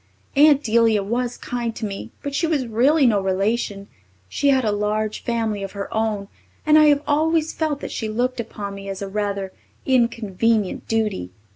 [0.35, 3.87] Aunt Delia was kind to me, but she was really no relation,
[4.27, 6.27] she had a large family of her own,
[6.65, 9.53] and I have always felt that she looked upon me as a rather
[9.85, 11.29] inconvenient duty.